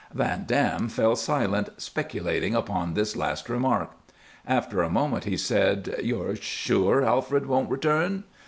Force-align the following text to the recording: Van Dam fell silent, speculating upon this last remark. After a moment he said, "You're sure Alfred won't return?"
Van 0.15 0.45
Dam 0.47 0.89
fell 0.89 1.15
silent, 1.15 1.69
speculating 1.79 2.55
upon 2.55 2.95
this 2.95 3.15
last 3.15 3.47
remark. 3.49 3.91
After 4.47 4.81
a 4.81 4.89
moment 4.89 5.25
he 5.25 5.37
said, 5.37 5.93
"You're 6.03 6.35
sure 6.37 7.03
Alfred 7.05 7.45
won't 7.45 7.69
return?" 7.69 8.23